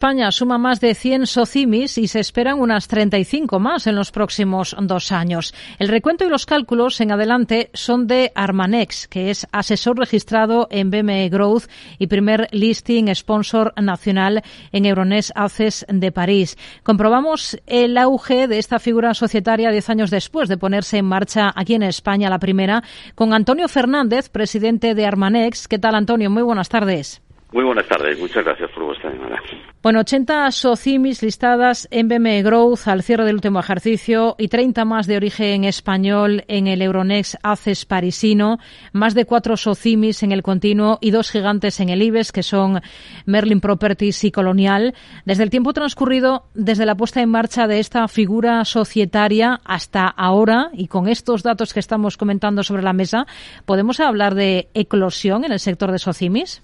España 0.00 0.32
suma 0.32 0.56
más 0.56 0.80
de 0.80 0.94
100 0.94 1.26
socimis 1.26 1.98
y 1.98 2.08
se 2.08 2.20
esperan 2.20 2.58
unas 2.58 2.88
35 2.88 3.58
más 3.58 3.86
en 3.86 3.96
los 3.96 4.12
próximos 4.12 4.74
dos 4.80 5.12
años. 5.12 5.52
El 5.78 5.88
recuento 5.88 6.24
y 6.24 6.30
los 6.30 6.46
cálculos 6.46 7.02
en 7.02 7.12
adelante 7.12 7.68
son 7.74 8.06
de 8.06 8.32
Armanex, 8.34 9.08
que 9.08 9.28
es 9.28 9.46
asesor 9.52 9.98
registrado 9.98 10.68
en 10.70 10.90
BME 10.90 11.28
Growth 11.28 11.64
y 11.98 12.06
primer 12.06 12.48
listing 12.50 13.14
sponsor 13.14 13.74
nacional 13.76 14.42
en 14.72 14.86
Euronext 14.86 15.32
Access 15.34 15.84
de 15.86 16.10
París. 16.10 16.56
Comprobamos 16.82 17.58
el 17.66 17.98
auge 17.98 18.48
de 18.48 18.56
esta 18.56 18.78
figura 18.78 19.12
societaria 19.12 19.70
diez 19.70 19.90
años 19.90 20.08
después 20.08 20.48
de 20.48 20.56
ponerse 20.56 20.96
en 20.96 21.04
marcha 21.04 21.52
aquí 21.54 21.74
en 21.74 21.82
España 21.82 22.30
la 22.30 22.38
primera 22.38 22.82
con 23.14 23.34
Antonio 23.34 23.68
Fernández, 23.68 24.30
presidente 24.30 24.94
de 24.94 25.04
Armanex. 25.04 25.68
¿Qué 25.68 25.78
tal, 25.78 25.94
Antonio? 25.94 26.30
Muy 26.30 26.42
buenas 26.42 26.70
tardes. 26.70 27.20
Muy 27.52 27.64
buenas 27.64 27.88
tardes, 27.88 28.16
muchas 28.20 28.44
gracias 28.44 28.70
por 28.70 28.84
vuestra 28.84 29.10
llamada. 29.10 29.40
Bueno, 29.82 30.00
80 30.00 30.52
SOCIMIS 30.52 31.22
listadas 31.22 31.88
en 31.90 32.06
BME 32.06 32.42
Growth 32.42 32.86
al 32.86 33.02
cierre 33.02 33.24
del 33.24 33.36
último 33.36 33.58
ejercicio 33.58 34.36
y 34.38 34.46
30 34.46 34.84
más 34.84 35.08
de 35.08 35.16
origen 35.16 35.64
español 35.64 36.44
en 36.46 36.68
el 36.68 36.80
Euronext 36.80 37.36
ACES 37.42 37.86
parisino, 37.86 38.58
más 38.92 39.14
de 39.14 39.24
cuatro 39.24 39.56
SOCIMIS 39.56 40.22
en 40.22 40.30
el 40.30 40.44
continuo 40.44 40.98
y 41.00 41.10
dos 41.10 41.30
gigantes 41.30 41.80
en 41.80 41.88
el 41.88 42.02
IBEX, 42.02 42.30
que 42.30 42.44
son 42.44 42.82
Merlin 43.26 43.60
Properties 43.60 44.22
y 44.22 44.30
Colonial. 44.30 44.94
Desde 45.24 45.42
el 45.42 45.50
tiempo 45.50 45.72
transcurrido, 45.72 46.44
desde 46.54 46.86
la 46.86 46.94
puesta 46.94 47.20
en 47.20 47.30
marcha 47.30 47.66
de 47.66 47.80
esta 47.80 48.06
figura 48.06 48.64
societaria 48.64 49.60
hasta 49.64 50.06
ahora, 50.06 50.70
y 50.72 50.86
con 50.86 51.08
estos 51.08 51.42
datos 51.42 51.74
que 51.74 51.80
estamos 51.80 52.16
comentando 52.16 52.62
sobre 52.62 52.84
la 52.84 52.92
mesa, 52.92 53.26
¿podemos 53.64 53.98
hablar 53.98 54.36
de 54.36 54.68
eclosión 54.74 55.44
en 55.44 55.50
el 55.50 55.58
sector 55.58 55.90
de 55.90 55.98
SOCIMIS? 55.98 56.62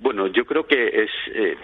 Bueno, 0.00 0.28
yo 0.28 0.44
creo 0.44 0.66
que 0.66 0.86
es 0.86 1.10
eh, 1.34 1.56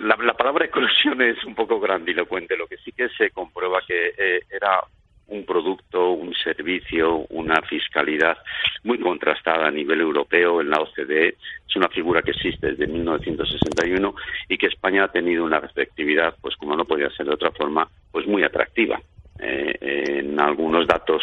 la, 0.00 0.16
palabra 0.34 0.64
eclosión 0.66 1.22
es 1.22 1.42
un 1.44 1.54
poco 1.54 1.80
grandilocuente. 1.80 2.56
Lo 2.56 2.66
que 2.66 2.78
sí 2.78 2.92
que 2.92 3.08
se 3.10 3.30
comprueba 3.30 3.80
que 3.86 4.14
eh, 4.16 4.40
era 4.50 4.80
un 5.28 5.44
producto, 5.46 6.10
un 6.10 6.34
servicio, 6.34 7.26
una 7.30 7.62
fiscalidad 7.62 8.36
muy 8.82 8.98
contrastada 8.98 9.68
a 9.68 9.70
nivel 9.70 10.00
europeo 10.00 10.60
en 10.60 10.70
la 10.70 10.80
OCDE. 10.80 11.36
Es 11.68 11.76
una 11.76 11.88
figura 11.88 12.22
que 12.22 12.32
existe 12.32 12.72
desde 12.72 12.86
1961 12.86 14.14
y 14.48 14.58
que 14.58 14.66
España 14.66 15.04
ha 15.04 15.12
tenido 15.12 15.44
una 15.44 15.60
receptividad, 15.60 16.34
pues 16.40 16.56
como 16.56 16.76
no 16.76 16.84
podía 16.84 17.08
ser 17.10 17.26
de 17.26 17.34
otra 17.34 17.50
forma, 17.52 17.88
pues 18.10 18.26
muy 18.26 18.42
atractiva. 18.42 19.00
Eh, 19.38 20.18
en 20.20 20.38
algunos 20.38 20.86
datos 20.86 21.22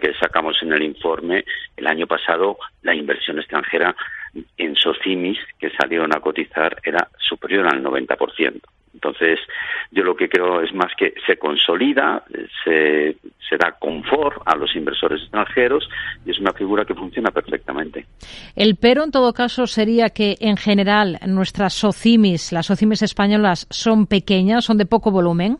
que 0.00 0.14
sacamos 0.14 0.56
en 0.62 0.72
el 0.72 0.82
informe, 0.82 1.44
el 1.76 1.86
año 1.86 2.06
pasado 2.06 2.58
la 2.82 2.94
inversión 2.94 3.38
extranjera 3.38 3.94
en 4.56 4.76
Socimis 4.76 5.38
que 5.58 5.70
salieron 5.70 6.14
a 6.14 6.20
cotizar 6.20 6.76
era 6.84 7.08
superior 7.18 7.66
al 7.66 7.82
90%. 7.82 8.60
Entonces, 8.94 9.38
yo 9.92 10.02
lo 10.02 10.16
que 10.16 10.28
creo 10.28 10.60
es 10.60 10.74
más 10.74 10.92
que 10.98 11.14
se 11.24 11.36
consolida, 11.36 12.24
se, 12.64 13.16
se, 13.48 13.56
da 13.56 13.76
confort 13.78 14.42
a 14.44 14.56
los 14.56 14.74
inversores 14.74 15.22
extranjeros 15.22 15.88
y 16.26 16.32
es 16.32 16.40
una 16.40 16.52
figura 16.52 16.84
que 16.84 16.94
funciona 16.94 17.30
perfectamente. 17.30 18.06
El 18.56 18.76
pero, 18.76 19.04
en 19.04 19.12
todo 19.12 19.32
caso, 19.32 19.68
sería 19.68 20.10
que, 20.10 20.34
en 20.40 20.56
general, 20.56 21.18
nuestras 21.28 21.74
SOCIMIS, 21.74 22.52
las 22.52 22.66
SOCIMIS 22.66 23.02
españolas, 23.02 23.68
son 23.70 24.08
pequeñas, 24.08 24.64
son 24.64 24.78
de 24.78 24.86
poco 24.86 25.12
volumen. 25.12 25.58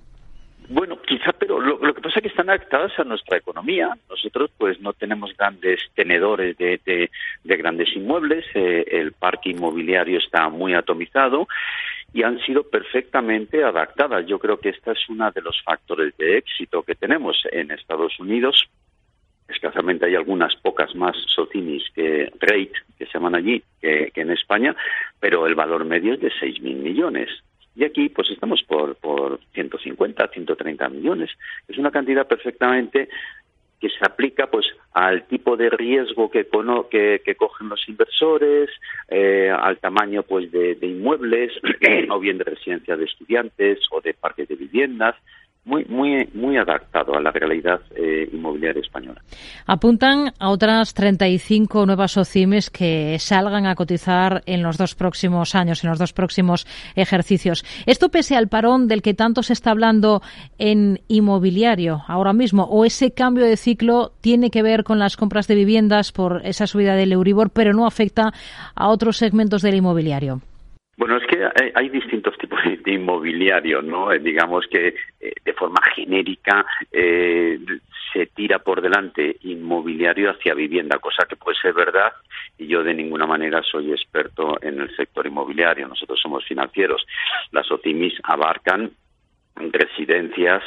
Bueno, 0.69 0.99
quizá, 1.07 1.33
pero 1.39 1.61
lo, 1.61 1.95
que 1.95 2.03
que 2.21 2.29
están 2.29 2.51
adaptadas 2.51 2.99
a 2.99 3.05
nuestra 3.05 3.39
economía. 3.39 3.97
Nosotros, 4.09 4.51
pues, 4.57 4.81
no 4.81 4.93
tenemos 4.93 5.37
grandes 5.37 5.81
tenedores 5.95 6.57
de, 6.57 6.81
de, 6.85 7.57
grandes 7.57 7.95
inmuebles. 7.95 8.45
Eh, 8.55 8.85
el 8.91 9.13
parque 9.13 9.51
inmobiliario 9.51 10.19
está 10.19 10.49
muy 10.49 10.75
atomizado 10.75 11.47
y 12.13 12.23
han 12.23 12.39
sido 12.41 12.65
perfectamente 12.65 13.63
adaptadas. 13.63 14.27
Yo 14.27 14.39
creo 14.39 14.59
que 14.59 14.71
este 14.71 14.93
es 14.93 15.09
uno 15.09 15.31
de 15.31 15.43
los 15.43 15.63
factores 15.63 16.17
de 16.17 16.39
éxito 16.39 16.83
que 16.83 16.95
tenemos 16.95 17.43
en 17.53 17.71
Estados 17.71 18.19
Unidos. 18.19 18.69
Escasamente 19.49 20.07
hay 20.07 20.15
algunas 20.15 20.55
pocas 20.57 20.95
más 20.95 21.17
socinis 21.35 21.85
que 21.95 22.31
rate, 22.41 22.73
que 22.99 23.07
se 23.07 23.13
llaman 23.15 23.35
allí, 23.35 23.63
que, 23.81 24.11
que 24.15 24.21
en 24.21 24.31
España, 24.31 24.75
pero 25.21 25.47
el 25.47 25.55
valor 25.55 25.85
medio 25.85 26.15
es 26.15 26.21
de 26.21 26.31
6.000 26.31 26.61
millones. 26.77 27.29
Y 27.79 27.85
aquí, 27.85 28.09
pues 28.09 28.29
estamos 28.31 28.61
por, 28.65 28.97
por 28.97 29.39
150, 29.55 30.27
130 30.27 30.89
millones. 30.89 31.31
Es 31.69 31.79
una 31.79 31.93
cantidad 31.93 32.27
perfectamente 32.27 33.09
que 33.81 33.89
se 33.89 34.05
aplica 34.05 34.49
pues 34.49 34.67
al 34.93 35.29
tipo 35.29 35.57
de 35.57 35.71
riesgo 35.71 36.29
que, 36.29 36.49
que, 36.91 37.35
cogen 37.37 37.69
los 37.69 37.89
inversores, 37.89 38.69
eh, 39.07 39.55
al 39.57 39.79
tamaño 39.79 40.25
pues 40.25 40.51
de, 40.51 40.75
de 40.75 40.87
inmuebles, 40.89 41.53
o 42.11 42.19
bien 42.19 42.39
de 42.39 42.45
residencias 42.45 42.99
de 42.99 43.05
estudiantes 43.05 43.79
o 43.93 44.01
de 44.01 44.13
parques 44.13 44.49
de 44.49 44.57
viviendas, 44.57 45.15
muy, 45.65 45.85
muy, 45.85 46.29
muy 46.33 46.57
adaptado 46.57 47.15
a 47.15 47.21
la 47.21 47.31
realidad 47.31 47.81
eh, 47.95 48.29
inmobiliaria 48.33 48.81
española. 48.81 49.23
Apuntan 49.67 50.33
a 50.39 50.51
otras 50.51 50.95
35 50.95 51.85
nuevas 51.85 52.17
OCIMES 52.17 52.71
que 52.71 53.19
salgan 53.19 53.67
a 53.67 53.75
cotizar 53.75 54.43
en 54.47 54.63
los 54.63 54.79
dos 54.79 54.95
próximos 54.95 55.55
años, 55.55 55.85
en 55.85 55.91
los 55.91 55.99
dos 55.99 56.13
próximos 56.13 56.67
ejercicios. 56.97 57.65
Esto 57.87 58.09
pese 58.09 58.37
al 58.37 58.49
parón 58.49 58.89
del 58.89 59.03
que 59.03 59.15
tanto 59.15 59.43
se 59.43 59.53
está 59.53 59.71
hablando 59.71 60.23
en 60.59 61.01
inmobiliario 61.09 62.03
ahora 62.09 62.33
mismo, 62.33 62.65
o 62.65 62.85
ese 62.85 63.13
cambio 63.13 63.45
de 63.45 63.57
ciclo 63.57 64.13
tiene 64.21 64.51
que 64.51 64.63
ver 64.63 64.85
con 64.85 64.99
las 64.99 65.17
compras 65.17 65.49
de 65.49 65.55
viviendas 65.55 66.13
por 66.13 66.41
esa 66.45 66.67
subida 66.67 66.95
del 66.95 67.13
Euribor, 67.13 67.51
pero 67.51 67.75
no 67.75 67.87
afecta 67.87 68.33
a 68.75 68.89
otros 68.89 69.19
segmentos 69.19 69.63
del 69.63 69.75
inmobiliario. 69.75 70.41
Bueno, 70.99 71.17
es 71.17 71.27
que 71.29 71.49
hay, 71.77 71.89
distintos 71.91 72.37
tipos 72.39 72.59
de 72.85 72.93
inmobiliario, 72.93 73.81
¿no? 73.81 74.11
Eh, 74.13 74.19
digamos 74.19 74.67
que 74.67 74.97
eh, 75.21 75.33
de 75.45 75.53
forma 75.53 75.81
genérica 75.95 76.67
eh, 76.91 77.57
se 78.13 78.27
tira 78.27 78.59
por 78.59 78.83
delante 78.83 79.37
inmobiliario 79.43 80.29
hacia 80.29 80.55
vivienda, 80.55 80.99
cosa 80.99 81.25
que 81.29 81.37
puede 81.37 81.57
ser 81.57 81.73
verdad 81.73 82.13
y 82.59 82.67
yo 82.67 82.83
de 82.83 82.95
ninguna 82.95 83.27
manera 83.29 83.63
soy 83.63 83.93
experto 83.93 84.59
en 84.61 84.81
el 84.81 84.95
sector 84.97 85.25
inmobiliario. 85.25 85.87
Nosotros 85.87 86.19
somos 86.21 86.45
financieros. 86.45 87.07
Las 87.53 87.71
OCIMIS 87.71 88.15
abarcan 88.25 88.91
residencias 89.55 90.65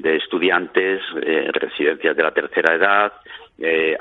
de 0.00 0.16
estudiantes, 0.16 1.00
residencias 1.52 2.16
de 2.16 2.22
la 2.22 2.32
tercera 2.32 2.74
edad, 2.74 3.12
eh, 3.58 3.96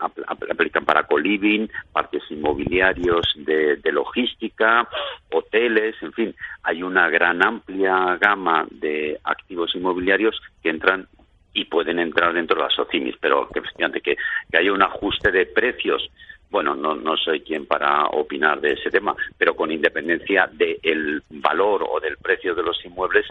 aplican 0.49 0.85
para 0.85 1.03
coliving, 1.03 1.69
parques 1.91 2.23
inmobiliarios 2.29 3.25
de, 3.35 3.77
logística, 3.91 4.87
hoteles, 5.31 5.95
en 6.01 6.13
fin, 6.13 6.35
hay 6.63 6.81
una 6.81 7.09
gran 7.09 7.43
amplia 7.45 8.17
gama 8.21 8.65
de 8.71 9.19
activos 9.23 9.75
inmobiliarios 9.75 10.39
que 10.63 10.69
entran 10.69 11.07
y 11.53 11.65
pueden 11.65 11.99
entrar 11.99 12.33
dentro 12.33 12.55
de 12.55 12.63
las 12.63 12.79
OCIMIS, 12.79 13.15
pero 13.19 13.49
que, 13.49 13.61
que, 14.01 14.15
que 14.49 14.57
haya 14.57 14.71
un 14.71 14.81
ajuste 14.81 15.31
de 15.31 15.45
precios 15.47 16.09
bueno, 16.49 16.73
no, 16.73 16.95
no 16.95 17.15
soy 17.15 17.41
quien 17.41 17.65
para 17.67 18.05
opinar 18.07 18.59
de 18.59 18.71
ese 18.71 18.89
tema, 18.89 19.15
pero 19.37 19.55
con 19.55 19.71
independencia 19.71 20.49
del 20.51 21.21
valor 21.29 21.85
o 21.87 21.99
del 21.99 22.17
precio 22.17 22.55
de 22.55 22.63
los 22.63 22.83
inmuebles, 22.85 23.27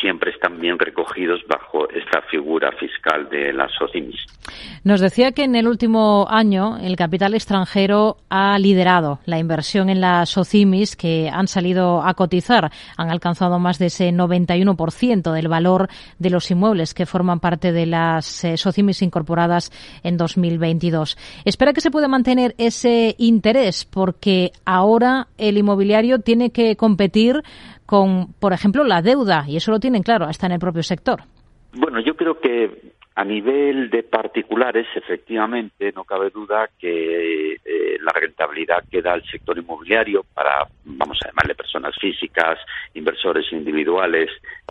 siempre 0.00 0.30
están 0.30 0.60
bien 0.60 0.78
recogidos 0.78 1.40
bajo 1.48 1.88
esta 1.90 2.22
figura 2.30 2.70
fiscal 2.72 3.28
de 3.28 3.52
las 3.52 3.72
SOCIMIS. 3.78 4.16
Nos 4.84 5.00
decía 5.00 5.32
que 5.32 5.44
en 5.44 5.54
el 5.56 5.68
último 5.68 6.26
año 6.30 6.78
el 6.78 6.96
capital 6.96 7.34
extranjero 7.34 8.16
ha 8.30 8.58
liderado 8.58 9.20
la 9.26 9.38
inversión 9.38 9.90
en 9.90 10.00
las 10.00 10.30
SOCIMIS 10.30 10.96
que 10.96 11.28
han 11.32 11.48
salido 11.48 12.02
a 12.02 12.14
cotizar. 12.14 12.70
Han 12.96 13.10
alcanzado 13.10 13.58
más 13.58 13.78
de 13.78 13.86
ese 13.86 14.10
91% 14.10 15.32
del 15.32 15.48
valor 15.48 15.88
de 16.18 16.30
los 16.30 16.50
inmuebles 16.50 16.94
que 16.94 17.06
forman 17.06 17.40
parte 17.40 17.72
de 17.72 17.86
las 17.86 18.44
eh, 18.44 18.56
SOCIMIS 18.56 19.02
incorporadas 19.02 19.70
en 20.02 20.16
2022. 20.16 21.18
Espera 21.44 21.72
que 21.72 21.80
se 21.80 21.90
pueda 21.90 22.08
mantener 22.08 22.54
ese 22.58 23.14
interés 23.18 23.84
porque 23.84 24.52
ahora 24.64 25.28
el 25.36 25.58
inmobiliario 25.58 26.20
tiene 26.20 26.50
que 26.50 26.76
competir 26.76 27.42
con, 27.88 28.34
por 28.34 28.52
ejemplo, 28.52 28.84
la 28.84 29.00
deuda, 29.00 29.46
y 29.48 29.56
eso 29.56 29.70
lo 29.70 29.80
tienen 29.80 30.02
claro, 30.02 30.28
está 30.28 30.44
en 30.44 30.52
el 30.52 30.58
propio 30.58 30.82
sector. 30.82 31.22
Bueno, 31.72 32.00
yo 32.00 32.14
creo 32.14 32.38
que 32.38 32.92
a 33.14 33.24
nivel 33.24 33.88
de 33.88 34.02
particulares, 34.02 34.86
efectivamente, 34.94 35.90
no 35.96 36.04
cabe 36.04 36.28
duda 36.28 36.68
que 36.78 37.54
eh, 37.54 37.96
la 38.02 38.12
rentabilidad 38.12 38.84
que 38.90 39.00
da 39.00 39.14
el 39.14 39.24
sector 39.24 39.56
inmobiliario 39.56 40.22
para, 40.34 40.68
vamos 40.84 41.18
a 41.24 41.28
llamarle 41.28 41.54
personas 41.54 41.94
físicas, 41.98 42.58
inversores 42.92 43.50
individuales 43.52 44.28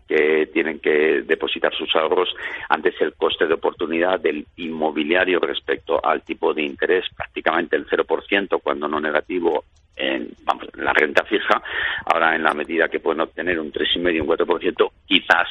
que 0.07 0.51
tienen 0.53 0.79
que 0.79 1.23
depositar 1.23 1.73
sus 1.73 1.95
ahorros, 1.95 2.29
antes 2.69 2.93
el 3.01 3.15
coste 3.15 3.47
de 3.47 3.55
oportunidad 3.55 4.19
del 4.19 4.45
inmobiliario 4.57 5.39
respecto 5.39 5.99
al 6.05 6.21
tipo 6.21 6.53
de 6.53 6.61
interés, 6.61 7.05
prácticamente 7.15 7.75
el 7.75 7.87
0%, 7.87 8.61
cuando 8.61 8.87
no 8.87 8.99
negativo, 8.99 9.63
en 9.97 10.29
vamos, 10.43 10.67
la 10.75 10.93
renta 10.93 11.23
fija, 11.23 11.61
ahora 12.05 12.35
en 12.35 12.43
la 12.43 12.53
medida 12.53 12.87
que 12.87 12.99
pueden 12.99 13.21
obtener 13.21 13.59
un 13.59 13.71
3,5 13.71 14.21
un 14.21 14.27
4%, 14.27 14.91
quizás 15.05 15.47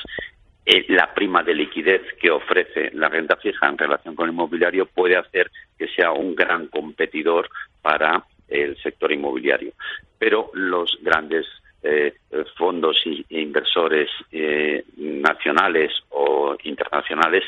eh, 0.64 0.84
la 0.88 1.12
prima 1.14 1.42
de 1.42 1.54
liquidez 1.54 2.02
que 2.20 2.30
ofrece 2.30 2.90
la 2.94 3.08
renta 3.08 3.36
fija 3.36 3.68
en 3.68 3.78
relación 3.78 4.16
con 4.16 4.26
el 4.26 4.32
inmobiliario 4.32 4.86
puede 4.86 5.16
hacer 5.16 5.50
que 5.78 5.86
sea 5.88 6.10
un 6.10 6.34
gran 6.34 6.66
competidor 6.66 7.48
para 7.80 8.24
el 8.48 8.76
sector 8.82 9.12
inmobiliario. 9.12 9.72
Pero 10.18 10.50
los 10.54 10.98
grandes 11.02 11.46
eh, 11.84 12.14
fondos 12.56 13.00
e 13.06 13.40
inversores 13.40 14.10
eh, 14.32 14.84
nacionales 14.96 15.92
o 16.08 16.56
internacionales, 16.64 17.44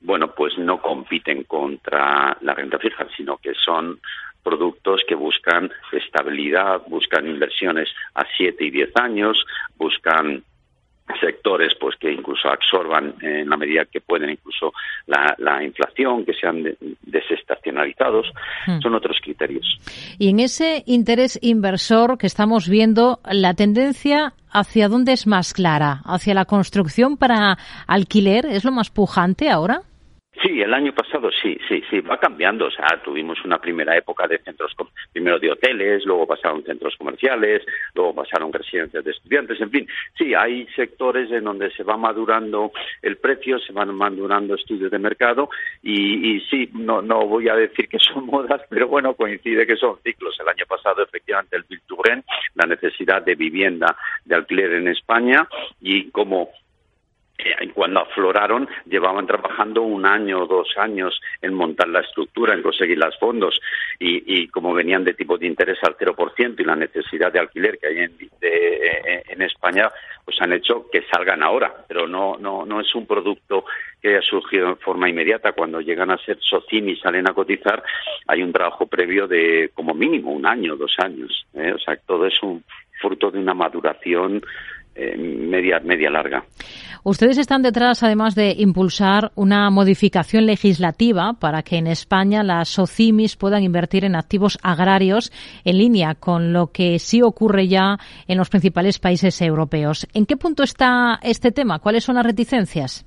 bueno, 0.00 0.32
pues 0.32 0.56
no 0.56 0.80
compiten 0.80 1.42
contra 1.44 2.36
la 2.40 2.54
renta 2.54 2.78
fija, 2.78 3.08
sino 3.16 3.36
que 3.38 3.54
son 3.54 3.98
productos 4.44 5.02
que 5.08 5.14
buscan 5.14 5.70
estabilidad, 5.92 6.82
buscan 6.86 7.26
inversiones 7.26 7.88
a 8.14 8.24
siete 8.36 8.64
y 8.66 8.70
diez 8.70 8.90
años, 8.94 9.44
buscan 9.76 10.44
sectores 11.20 11.74
pues 11.78 11.96
que 11.96 12.10
incluso 12.10 12.48
absorban 12.48 13.14
en 13.20 13.48
la 13.48 13.56
medida 13.56 13.84
que 13.84 14.00
pueden 14.00 14.30
incluso 14.30 14.72
la, 15.06 15.62
inflación, 15.62 16.24
que 16.24 16.32
sean 16.32 16.64
desestacionalizados, 17.02 18.26
hmm. 18.66 18.80
son 18.80 18.94
otros 18.94 19.18
criterios. 19.22 19.66
Y 20.18 20.30
en 20.30 20.40
ese 20.40 20.82
interés 20.86 21.38
inversor 21.42 22.16
que 22.18 22.26
estamos 22.26 22.68
viendo, 22.68 23.20
la 23.30 23.54
tendencia 23.54 24.32
hacia 24.50 24.88
dónde 24.88 25.12
es 25.12 25.26
más 25.26 25.52
clara, 25.52 26.00
hacia 26.04 26.34
la 26.34 26.46
construcción 26.46 27.16
para 27.16 27.58
alquiler, 27.86 28.46
es 28.46 28.64
lo 28.64 28.72
más 28.72 28.90
pujante 28.90 29.50
ahora. 29.50 29.82
Sí, 30.42 30.60
el 30.60 30.74
año 30.74 30.92
pasado 30.92 31.30
sí, 31.30 31.56
sí, 31.68 31.82
sí, 31.88 32.00
va 32.00 32.18
cambiando. 32.18 32.66
O 32.66 32.70
sea, 32.70 33.00
tuvimos 33.04 33.42
una 33.44 33.58
primera 33.58 33.96
época 33.96 34.26
de 34.26 34.38
centros, 34.38 34.74
primero 35.12 35.38
de 35.38 35.52
hoteles, 35.52 36.04
luego 36.04 36.26
pasaron 36.26 36.64
centros 36.64 36.96
comerciales, 36.96 37.62
luego 37.94 38.14
pasaron 38.14 38.52
residencias 38.52 39.04
de 39.04 39.12
estudiantes, 39.12 39.60
en 39.60 39.70
fin. 39.70 39.88
Sí, 40.18 40.34
hay 40.34 40.66
sectores 40.74 41.30
en 41.30 41.44
donde 41.44 41.70
se 41.70 41.84
va 41.84 41.96
madurando 41.96 42.72
el 43.02 43.16
precio, 43.16 43.58
se 43.60 43.72
van 43.72 43.94
madurando 43.94 44.54
estudios 44.54 44.90
de 44.90 44.98
mercado 44.98 45.48
y, 45.82 46.36
y 46.36 46.40
sí, 46.50 46.68
no, 46.72 47.00
no 47.00 47.26
voy 47.26 47.48
a 47.48 47.54
decir 47.54 47.88
que 47.88 47.98
son 47.98 48.26
modas, 48.34 48.62
pero 48.68 48.88
bueno, 48.88 49.14
coincide 49.14 49.66
que 49.66 49.76
son 49.76 49.98
ciclos. 50.02 50.36
El 50.40 50.48
año 50.48 50.64
pasado, 50.66 51.02
efectivamente, 51.02 51.56
el 51.56 51.64
Bilturen, 51.68 52.24
la 52.54 52.66
necesidad 52.66 53.22
de 53.22 53.36
vivienda 53.36 53.96
de 54.24 54.34
alquiler 54.34 54.72
en 54.72 54.88
España 54.88 55.48
y 55.80 56.10
como 56.10 56.50
cuando 57.74 58.00
afloraron 58.00 58.68
llevaban 58.86 59.26
trabajando 59.26 59.82
un 59.82 60.06
año 60.06 60.42
o 60.42 60.46
dos 60.46 60.68
años 60.76 61.20
en 61.42 61.54
montar 61.54 61.88
la 61.88 62.00
estructura, 62.00 62.54
en 62.54 62.62
conseguir 62.62 62.98
los 62.98 63.16
fondos 63.18 63.60
y, 63.98 64.48
como 64.48 64.74
venían 64.74 65.04
de 65.04 65.14
tipo 65.14 65.38
de 65.38 65.46
interés 65.46 65.78
al 65.82 65.96
0% 65.96 66.54
y 66.58 66.64
la 66.64 66.76
necesidad 66.76 67.32
de 67.32 67.40
alquiler 67.40 67.78
que 67.78 67.86
hay 67.86 67.98
en, 67.98 68.16
en 69.28 69.42
España, 69.42 69.90
pues 70.24 70.40
han 70.40 70.52
hecho 70.52 70.86
que 70.90 71.02
salgan 71.12 71.42
ahora, 71.42 71.74
pero 71.86 72.06
no, 72.06 72.36
no, 72.38 72.64
no 72.64 72.80
es 72.80 72.94
un 72.94 73.06
producto 73.06 73.64
que 74.00 74.08
haya 74.08 74.22
surgido 74.22 74.68
en 74.68 74.76
forma 74.78 75.08
inmediata. 75.08 75.52
Cuando 75.52 75.80
llegan 75.80 76.10
a 76.10 76.18
ser 76.18 76.38
SOCIM 76.40 76.88
y 76.90 76.96
salen 76.96 77.28
a 77.28 77.34
cotizar, 77.34 77.82
hay 78.26 78.42
un 78.42 78.52
trabajo 78.52 78.86
previo 78.86 79.26
de 79.26 79.70
como 79.74 79.94
mínimo 79.94 80.32
un 80.32 80.46
año, 80.46 80.76
dos 80.76 80.94
años. 80.98 81.46
¿eh? 81.54 81.72
O 81.74 81.78
sea, 81.78 81.96
todo 81.96 82.26
es 82.26 82.42
un 82.42 82.64
fruto 83.00 83.30
de 83.30 83.38
una 83.38 83.54
maduración 83.54 84.42
eh, 84.94 85.16
media, 85.16 85.80
media 85.80 86.10
larga. 86.10 86.44
Ustedes 87.02 87.36
están 87.36 87.60
detrás, 87.60 88.02
además 88.02 88.34
de 88.34 88.54
impulsar 88.56 89.30
una 89.34 89.68
modificación 89.68 90.46
legislativa 90.46 91.34
para 91.38 91.62
que 91.62 91.76
en 91.76 91.86
España 91.86 92.42
las 92.42 92.70
SOCIMIS 92.70 93.36
puedan 93.36 93.62
invertir 93.62 94.06
en 94.06 94.16
activos 94.16 94.58
agrarios 94.62 95.30
en 95.64 95.76
línea 95.76 96.14
con 96.14 96.54
lo 96.54 96.68
que 96.68 96.98
sí 96.98 97.20
ocurre 97.20 97.68
ya 97.68 97.98
en 98.26 98.38
los 98.38 98.48
principales 98.48 98.98
países 98.98 99.42
europeos. 99.42 100.06
¿En 100.14 100.24
qué 100.24 100.38
punto 100.38 100.62
está 100.62 101.18
este 101.22 101.52
tema? 101.52 101.78
¿Cuáles 101.78 102.04
son 102.04 102.14
las 102.14 102.24
reticencias? 102.24 103.04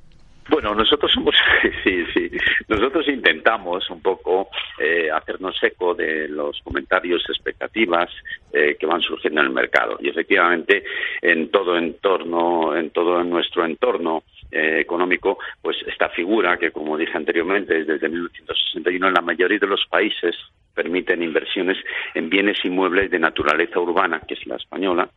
Bueno, 0.49 0.73
nosotros 0.73 1.11
somos, 1.11 1.35
sí, 1.83 2.05
sí, 2.13 2.31
nosotros 2.69 3.07
intentamos 3.09 3.89
un 3.89 4.01
poco 4.01 4.49
eh, 4.79 5.09
hacernos 5.11 5.61
eco 5.61 5.93
de 5.93 6.29
los 6.29 6.61
comentarios, 6.61 7.23
expectativas 7.27 8.09
eh, 8.53 8.77
que 8.79 8.85
van 8.85 9.01
surgiendo 9.01 9.41
en 9.41 9.47
el 9.47 9.53
mercado. 9.53 9.97
Y 9.99 10.09
efectivamente, 10.09 10.83
en 11.21 11.51
todo 11.51 11.77
entorno, 11.77 12.75
en 12.75 12.91
todo 12.91 13.23
nuestro 13.25 13.65
entorno 13.65 14.23
eh, 14.49 14.79
económico, 14.79 15.37
pues 15.61 15.77
esta 15.85 16.07
figura 16.09 16.57
que, 16.57 16.71
como 16.71 16.97
dije 16.97 17.17
anteriormente, 17.17 17.83
desde 17.83 18.07
1961 18.07 19.07
en 19.07 19.13
la 19.13 19.21
mayoría 19.21 19.59
de 19.59 19.67
los 19.67 19.85
países 19.87 20.35
permiten 20.73 21.23
inversiones 21.23 21.77
en 22.13 22.29
bienes 22.29 22.63
inmuebles 22.63 23.11
de 23.11 23.19
naturaleza 23.19 23.79
urbana, 23.79 24.21
que 24.25 24.35
es 24.35 24.45
la 24.45 24.55
española, 24.55 25.09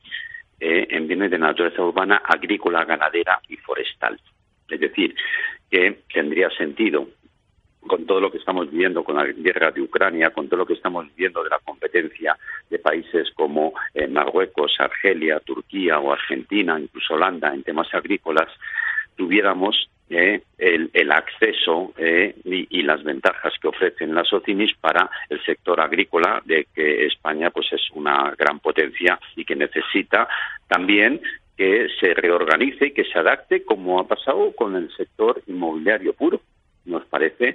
en 0.59 1.06
bienes 1.06 1.31
de 1.31 1.38
naturaleza 1.38 1.83
urbana, 1.83 2.23
agrícola, 2.25 2.85
ganadera 2.85 3.41
y 3.49 3.56
forestal. 3.56 4.19
Es 4.71 4.81
decir, 4.81 5.15
que 5.71 5.99
tendría 6.13 6.51
sentido 6.51 7.09
con 7.87 8.05
todo 8.05 8.21
lo 8.21 8.31
que 8.31 8.39
estamos 8.39 8.71
viendo 8.71 9.03
con 9.03 9.17
la 9.17 9.25
guerra 9.27 9.71
de 9.71 9.81
Ucrania, 9.81 10.31
con 10.31 10.49
todo 10.49 10.59
lo 10.59 10.67
que 10.67 10.75
estamos 10.75 11.07
viendo 11.17 11.43
de 11.43 11.51
la 11.51 11.59
competencia 11.61 12.37
de 12.69 12.79
países 12.79 13.31
como 13.35 13.73
eh, 13.95 14.07
Marruecos, 14.07 14.75
Argelia, 14.79 15.41
Turquía 15.41 15.99
o 15.99 16.13
Argentina, 16.13 16.79
incluso 16.79 17.15
Holanda, 17.15 17.53
en 17.55 17.63
temas 17.63 17.93
agrícolas, 17.95 18.49
tuviéramos 19.17 19.89
eh, 20.11 20.43
el, 20.59 21.13
acceso 21.13 21.93
eh, 21.97 22.35
y, 22.45 22.83
las 22.83 23.03
ventajas 23.05 23.53
que 23.61 23.69
ofrecen 23.69 24.13
las 24.13 24.33
OCIMIS 24.33 24.75
para 24.81 25.09
el 25.29 25.41
sector 25.45 25.81
agrícola, 25.81 26.43
de 26.45 26.67
que 26.75 27.07
España 27.07 27.51
pues 27.51 27.73
es 27.73 27.83
una 27.93 28.35
gran 28.37 28.59
potencia 28.59 29.21
y 29.37 29.45
que 29.45 29.55
necesita 29.55 30.29
también 30.67 31.21
que 31.61 31.89
se 32.01 32.15
reorganice 32.15 32.87
y 32.87 32.93
que 32.93 33.05
se 33.05 33.19
adapte 33.19 33.65
como 33.67 34.01
ha 34.01 34.09
pasado 34.09 34.51
con 34.53 34.77
el 34.77 34.91
sector 34.97 35.43
inmobiliario 35.47 36.15
puro. 36.15 36.41
Nos 36.87 37.05
parece 37.05 37.55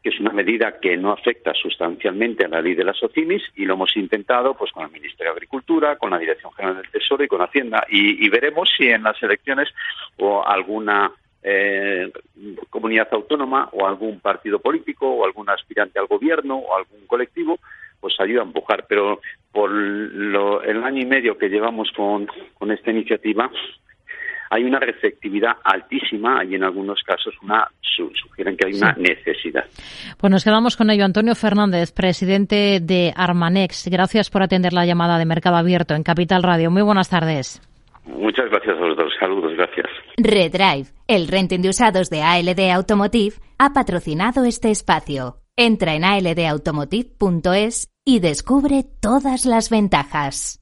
que 0.00 0.10
es 0.10 0.20
una 0.20 0.30
medida 0.30 0.78
que 0.78 0.96
no 0.96 1.10
afecta 1.10 1.52
sustancialmente 1.52 2.44
a 2.44 2.48
la 2.48 2.62
ley 2.62 2.76
de 2.76 2.84
las 2.84 3.02
OCIMIS 3.02 3.42
y 3.56 3.64
lo 3.64 3.74
hemos 3.74 3.96
intentado 3.96 4.54
pues 4.54 4.70
con 4.70 4.84
el 4.84 4.92
Ministerio 4.92 5.32
de 5.32 5.38
Agricultura, 5.38 5.96
con 5.96 6.10
la 6.10 6.20
Dirección 6.20 6.52
General 6.52 6.82
del 6.82 6.92
Tesoro 6.92 7.24
y 7.24 7.26
con 7.26 7.42
Hacienda 7.42 7.84
y, 7.88 8.28
veremos 8.28 8.70
si 8.76 8.86
en 8.86 9.02
las 9.02 9.20
elecciones 9.20 9.70
o 10.18 10.46
alguna 10.46 11.10
eh, 11.42 12.12
comunidad 12.70 13.08
autónoma 13.10 13.70
o 13.72 13.88
algún 13.88 14.20
partido 14.20 14.60
político 14.60 15.10
o 15.10 15.24
algún 15.24 15.50
aspirante 15.50 15.98
al 15.98 16.06
gobierno 16.06 16.58
o 16.58 16.76
algún 16.76 17.08
colectivo 17.08 17.58
pues 18.02 18.14
ayuda 18.18 18.42
a 18.42 18.44
empujar. 18.44 18.84
Pero 18.88 19.20
por 19.52 19.70
el 19.70 20.84
año 20.84 21.00
y 21.00 21.06
medio 21.06 21.38
que 21.38 21.48
llevamos 21.48 21.88
con, 21.96 22.28
esta 22.70 22.90
iniciativa, 22.90 23.50
hay 24.50 24.64
una 24.64 24.80
receptividad 24.80 25.52
altísima 25.64 26.44
y 26.44 26.56
en 26.56 26.64
algunos 26.64 27.02
casos 27.04 27.32
una 27.42 27.66
sugieren 27.96 28.56
que 28.56 28.66
hay 28.66 28.74
una 28.74 28.92
necesidad. 28.98 29.64
Pues 30.18 30.30
nos 30.30 30.44
quedamos 30.44 30.76
con 30.76 30.90
ello. 30.90 31.04
Antonio 31.04 31.34
Fernández, 31.34 31.92
presidente 31.92 32.80
de 32.80 33.12
Armanex. 33.14 33.88
Gracias 33.88 34.30
por 34.30 34.42
atender 34.42 34.72
la 34.72 34.86
llamada 34.86 35.18
de 35.18 35.26
Mercado 35.26 35.56
Abierto 35.56 35.94
en 35.94 36.02
Capital 36.02 36.42
Radio. 36.42 36.70
Muy 36.70 36.82
buenas 36.82 37.08
tardes. 37.08 37.60
Muchas 38.04 38.50
gracias 38.50 38.76
a 38.76 38.80
los 38.80 38.96
dos. 38.96 39.12
Saludos, 39.20 39.52
gracias. 39.56 39.86
Redrive, 40.16 40.88
el 41.06 41.28
renting 41.28 41.60
de 41.60 41.68
usados 41.68 42.10
de 42.10 42.22
ALD 42.22 42.70
Automotive, 42.72 43.36
ha 43.58 43.72
patrocinado 43.72 44.44
este 44.44 44.70
espacio. 44.70 45.36
Entra 45.56 45.94
en 45.94 46.04
aldautomotive.es 46.04 47.91
y 48.04 48.20
descubre 48.20 48.82
todas 48.82 49.44
las 49.46 49.70
ventajas. 49.70 50.61